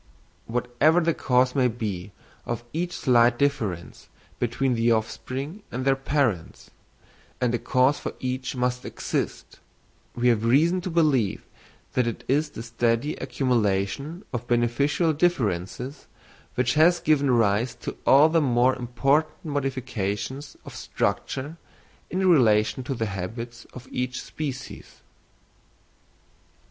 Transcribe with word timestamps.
Whatever 0.47 0.99
the 0.99 1.13
cause 1.13 1.53
may 1.53 1.67
be 1.67 2.11
of 2.43 2.63
each 2.73 2.93
slight 2.93 3.37
difference 3.37 4.09
between 4.39 4.73
the 4.73 4.91
offspring 4.91 5.61
and 5.71 5.85
their 5.85 5.95
parents—and 5.95 7.53
a 7.53 7.59
cause 7.59 7.99
for 7.99 8.13
each 8.19 8.55
must 8.55 8.83
exist—we 8.83 10.27
have 10.27 10.43
reason 10.43 10.81
to 10.81 10.89
believe 10.89 11.45
that 11.93 12.07
it 12.07 12.23
is 12.27 12.49
the 12.49 12.63
steady 12.63 13.13
accumulation 13.17 14.25
of 14.33 14.47
beneficial 14.47 15.13
differences 15.13 16.07
which 16.55 16.73
has 16.73 16.99
given 16.99 17.29
rise 17.29 17.75
to 17.75 17.95
all 18.03 18.27
the 18.27 18.41
more 18.41 18.75
important 18.75 19.45
modifications 19.53 20.57
of 20.65 20.73
structure 20.75 21.57
in 22.09 22.27
relation 22.27 22.81
to 22.83 22.95
the 22.95 23.05
habits 23.05 23.65
of 23.71 23.87
each 23.91 24.19
species. 24.23 25.01